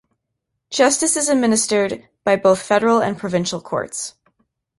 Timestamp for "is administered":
1.15-2.09